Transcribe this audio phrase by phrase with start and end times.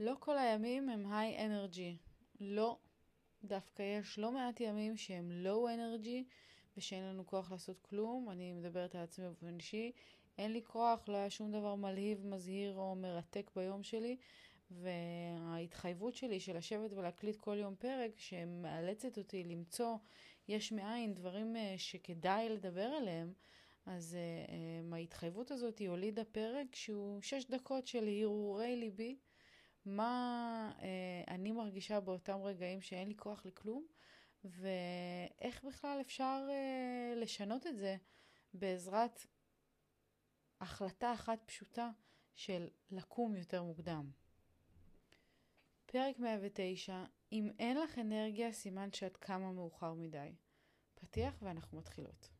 [0.00, 1.96] לא כל הימים הם היי אנרגי.
[2.40, 2.78] לא.
[3.44, 6.24] דווקא יש לא מעט ימים שהם לואו אנרגי
[6.76, 8.30] ושאין לנו כוח לעשות כלום.
[8.30, 9.92] אני מדברת על עצמי באופן אישי.
[10.38, 14.16] אין לי כוח, לא היה שום דבר מלהיב, מזהיר או מרתק ביום שלי.
[14.70, 19.96] וההתחייבות שלי של לשבת ולהקליט כל יום פרק שמאלצת אותי למצוא
[20.48, 23.32] יש מאין דברים אה, שכדאי לדבר עליהם,
[23.86, 24.16] אז
[24.88, 29.16] uh, ההתחייבות הזאת הולידה פרק שהוא שש דקות של הרהורי ליבי,
[29.84, 30.82] מה uh,
[31.28, 33.86] אני מרגישה באותם רגעים שאין לי כוח לכלום,
[34.44, 37.96] ואיך בכלל אפשר uh, לשנות את זה
[38.54, 39.26] בעזרת
[40.60, 41.90] החלטה אחת פשוטה
[42.34, 44.10] של לקום יותר מוקדם.
[45.86, 50.34] פרק 109, אם אין לך אנרגיה, סימן שאת קמה מאוחר מדי.
[50.94, 52.39] פתיח ואנחנו מתחילות.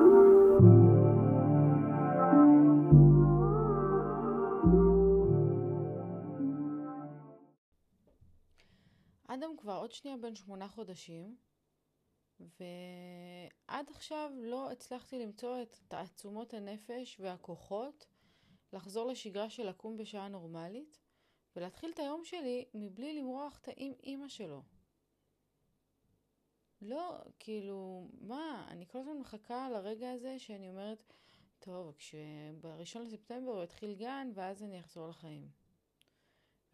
[9.91, 11.37] עוד שנייה בן שמונה חודשים,
[12.39, 18.07] ועד עכשיו לא הצלחתי למצוא את תעצומות הנפש והכוחות
[18.73, 20.99] לחזור לשגרה של לקום בשעה נורמלית,
[21.55, 24.63] ולהתחיל את היום שלי מבלי למרוח את האם אימא שלו.
[26.81, 31.13] לא, כאילו, מה, אני כל הזמן מחכה לרגע הזה שאני אומרת,
[31.59, 35.49] טוב, כשבראשון לספטמבר הוא יתחיל גן, ואז אני אחזור לחיים.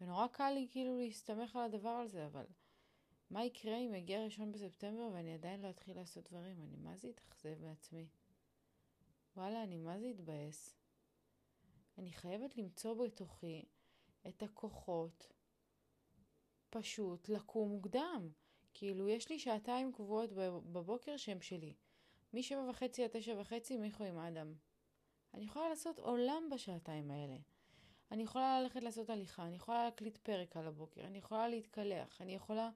[0.00, 2.46] ונורא קל לי כאילו להסתמך על הדבר הזה, אבל
[3.30, 6.62] מה יקרה אם יגיע ראשון בספטמבר ואני עדיין לא אתחיל לעשות דברים?
[6.62, 8.08] אני מה זה אתאכזב מעצמי?
[9.36, 10.74] וואלה, אני מה זה אתבאס?
[11.98, 13.64] אני חייבת למצוא בתוכי
[14.28, 15.32] את הכוחות
[16.70, 18.30] פשוט לקום מוקדם.
[18.74, 20.32] כאילו, יש לי שעתיים קבועות
[20.72, 21.74] בבוקר שהם שלי.
[22.34, 24.54] משבע וחצי עד תשע וחצי, מיכו עם אדם.
[25.34, 27.36] אני יכולה לעשות עולם בשעתיים האלה.
[28.10, 32.34] אני יכולה ללכת לעשות הליכה, אני יכולה להקליט פרק על הבוקר, אני יכולה להתקלח, אני
[32.34, 32.70] יכולה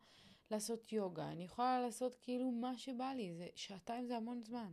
[0.52, 4.72] לעשות יוגה, אני יכולה לעשות כאילו מה שבא לי, זה, שעתיים זה המון זמן.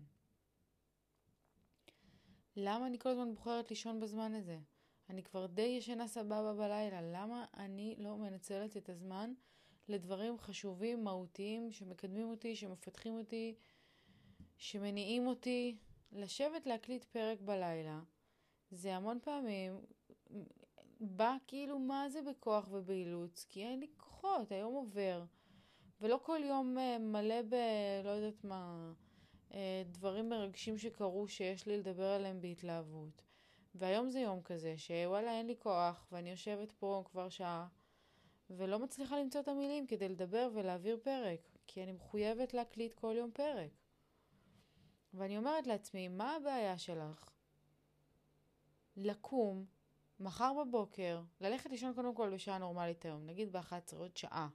[2.55, 4.59] למה אני כל הזמן בוחרת לישון בזמן הזה?
[5.09, 9.33] אני כבר די ישנה סבבה בלילה, למה אני לא מנצלת את הזמן
[9.87, 13.55] לדברים חשובים, מהותיים, שמקדמים אותי, שמפתחים אותי,
[14.57, 15.77] שמניעים אותי?
[16.11, 18.01] לשבת להקליט פרק בלילה,
[18.71, 19.81] זה המון פעמים
[20.99, 25.23] בא כאילו מה זה בכוח ובאילוץ, כי אין לי כוחות, היום עובר.
[26.01, 27.55] ולא כל יום אה, מלא ב...
[28.03, 28.93] לא יודעת מה,
[29.53, 33.21] אה, דברים מרגשים שקרו שיש לי לדבר עליהם בהתלהבות.
[33.75, 37.67] והיום זה יום כזה שוואלה אין לי כוח ואני יושבת פה כבר שעה
[38.49, 43.31] ולא מצליחה למצוא את המילים כדי לדבר ולהעביר פרק, כי אני מחויבת להקליט כל יום
[43.31, 43.71] פרק.
[45.13, 47.29] ואני אומרת לעצמי, מה הבעיה שלך?
[48.97, 49.65] לקום
[50.19, 54.49] מחר בבוקר, ללכת לישון קודם כל בשעה נורמלית היום, נגיד ב-11 עוד שעה.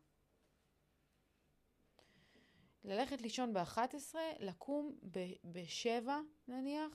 [2.85, 4.99] ללכת לישון ב-11, לקום
[5.53, 6.09] ב-7
[6.49, 6.93] נניח,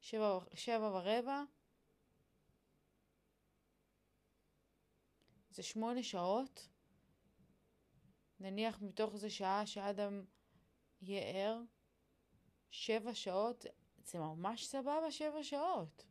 [0.00, 1.42] שבע, שבע ורבע,
[5.50, 6.68] זה שמונה שעות,
[8.40, 10.24] נניח מתוך זה שעה שאדם
[11.02, 11.60] יהיה ער,
[12.70, 13.64] שבע שעות,
[14.04, 16.04] זה ממש סבבה שבע שעות.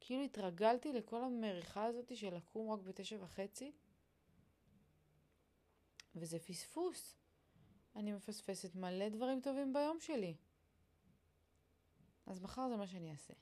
[0.00, 3.72] כאילו התרגלתי לכל המריחה הזאת של לקום רק בתשע וחצי,
[6.14, 7.16] וזה פספוס.
[7.96, 10.34] אני מפספסת מלא דברים טובים ביום שלי.
[12.26, 13.34] אז מחר זה מה שאני אעשה.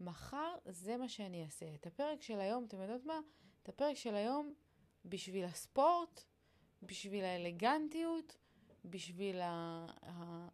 [0.00, 1.74] מחר זה מה שאני אעשה.
[1.74, 3.20] את הפרק של היום, אתם יודעות מה?
[3.62, 4.54] את הפרק של היום
[5.04, 6.24] בשביל הספורט,
[6.82, 8.36] בשביל האלגנטיות,
[8.84, 9.40] בשביל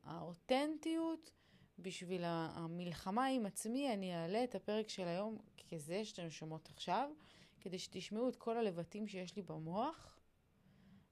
[0.04, 1.30] האותנטיות,
[1.78, 5.38] בשביל המלחמה עם עצמי, אני אעלה את הפרק של היום
[5.68, 7.10] כזה שאתם שומעות עכשיו,
[7.60, 10.18] כדי שתשמעו את כל הלבטים שיש לי במוח.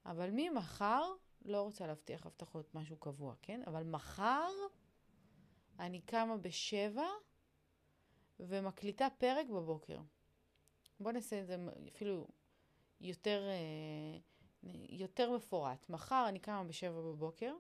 [0.07, 1.03] אבל ממחר
[1.45, 3.61] לא רוצה להבטיח הבטחות משהו קבוע, כן?
[3.67, 4.51] אבל מחר
[5.79, 7.09] אני קמה בשבע
[8.41, 10.01] ומקליטה פרק בבוקר.
[11.01, 11.57] בואו נעשה את זה
[11.89, 12.29] אפילו
[13.01, 14.19] יותר, אה,
[14.89, 15.89] יותר מפורט.
[15.89, 17.55] מחר אני קמה בשבע בבוקר,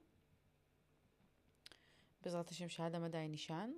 [2.22, 3.72] בעזרת השם שאדם עדיין נשען,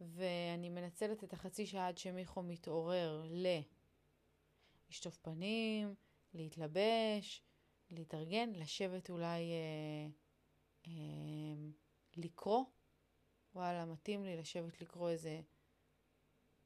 [0.00, 3.46] ואני מנצלת את החצי שעה עד שמיכו מתעורר ל...
[4.90, 5.94] לשטוף פנים,
[6.34, 7.42] להתלבש,
[7.90, 10.06] להתארגן, לשבת אולי אה,
[10.86, 10.92] אה,
[12.16, 12.64] לקרוא.
[13.54, 15.40] וואלה, מתאים לי לשבת לקרוא איזה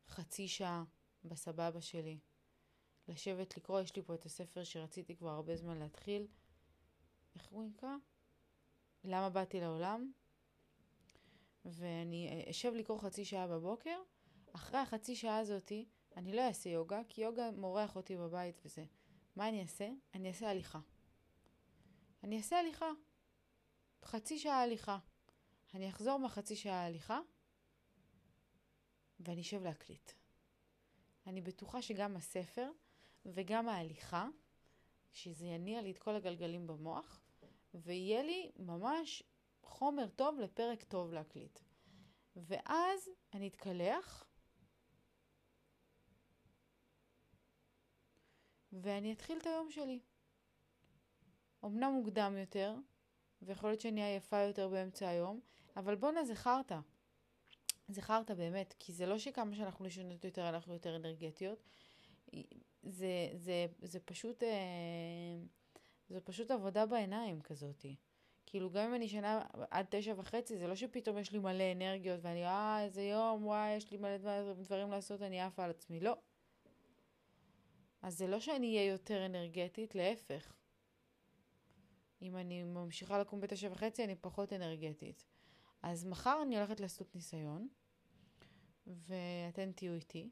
[0.09, 0.85] חצי שעה
[1.25, 2.19] בסבבה שלי.
[3.09, 6.26] לשבת לקרוא, יש לי פה את הספר שרציתי כבר הרבה זמן להתחיל.
[7.35, 7.97] איך הוא נקרא?
[9.05, 10.12] למה באתי לעולם?
[11.65, 13.99] ואני אשב לקרוא חצי שעה בבוקר.
[14.53, 18.85] אחרי החצי שעה הזאתי, אני לא אעשה יוגה, כי יוגה מורח אותי בבית וזה.
[19.37, 19.88] מה אני אעשה?
[20.15, 20.81] אני אעשה הליכה.
[22.25, 22.91] אני אעשה הליכה.
[24.05, 24.99] חצי שעה הליכה.
[25.75, 27.21] אני אחזור מהחצי שעה הליכה,
[29.21, 30.11] ואני אשב להקליט.
[31.26, 32.71] אני בטוחה שגם הספר
[33.26, 34.29] וגם ההליכה,
[35.12, 37.21] שזה יניע לי את כל הגלגלים במוח,
[37.75, 39.23] ויהיה לי ממש
[39.62, 41.59] חומר טוב לפרק טוב להקליט.
[42.37, 44.26] ואז אני אתקלח,
[48.73, 50.00] ואני אתחיל את היום שלי.
[51.64, 52.75] אמנם מוקדם יותר,
[53.43, 55.40] ויכול להיות שאני עייפה יותר באמצע היום,
[55.76, 56.78] אבל בואנה זה חרטא.
[57.88, 61.62] זה חרטא באמת, כי זה לא שכמה שאנחנו נשנות יותר אנחנו יותר אנרגטיות.
[62.82, 64.49] זה, זה, זה פשוט, אה,
[66.08, 67.96] זה פשוט עבודה בעיניים כזאתי.
[68.46, 72.20] כאילו גם אם אני שנה עד תשע וחצי, זה לא שפתאום יש לי מלא אנרגיות
[72.22, 76.00] ואני, אה, איזה יום, וואי, יש לי מלא דברים לעשות, אני עפה על עצמי.
[76.00, 76.16] לא.
[78.02, 80.52] אז זה לא שאני אהיה יותר אנרגטית, להפך.
[82.22, 85.25] אם אני ממשיכה לקום בתשע וחצי, אני פחות אנרגטית.
[85.82, 87.69] אז מחר אני הולכת לעשות ניסיון,
[88.87, 90.31] ואתן תהיו איתי,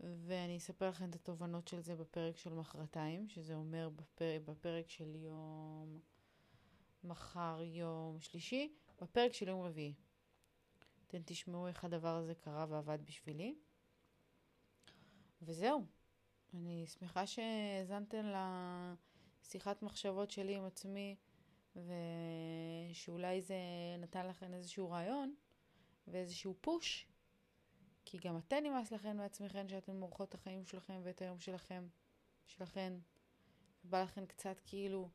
[0.00, 5.14] ואני אספר לכם את התובנות של זה בפרק של מחרתיים, שזה אומר בפרק, בפרק של
[5.14, 6.00] יום...
[7.04, 9.94] מחר יום שלישי, בפרק של יום רביעי.
[11.06, 13.54] אתם תשמעו איך הדבר הזה קרה ועבד בשבילי.
[15.42, 15.86] וזהו.
[16.54, 18.24] אני שמחה שהאזנתם
[19.44, 21.16] לשיחת מחשבות שלי עם עצמי,
[21.76, 23.56] ושאולי זה
[23.98, 25.34] נתן לכם איזשהו רעיון
[26.06, 27.06] ואיזשהו פוש,
[28.04, 31.86] כי גם אתן נמאס לכם מעצמכם שאתן מורחות את החיים שלכם ואת היום שלכם,
[32.46, 32.92] שלכן,
[33.84, 35.08] ובא לכם קצת כאילו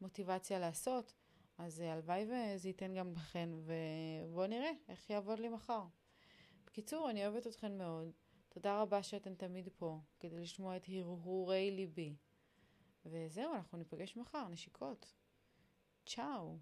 [0.00, 1.14] מוטיבציה לעשות,
[1.58, 5.82] אז הלוואי וזה ייתן גם לכן, ובואו נראה איך יעבוד לי מחר.
[6.66, 8.10] בקיצור, אני אוהבת אתכן מאוד.
[8.48, 12.16] תודה רבה שאתן תמיד פה, כדי לשמוע את הרהורי ליבי.
[13.04, 15.14] וזהו, אנחנו ניפגש מחר, נשיקות.
[16.06, 16.58] צ'או.